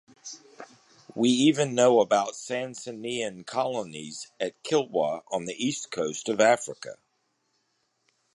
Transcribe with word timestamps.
We 1.13 1.29
even 1.29 1.75
know 1.75 1.99
about 2.01 2.29
Sasanian 2.33 3.45
colonies 3.45 4.31
at 4.39 4.63
Kilwa 4.63 5.21
on 5.31 5.45
the 5.45 5.53
east 5.63 5.91
coast 5.91 6.27
of 6.27 6.39
Africa. 6.41 6.97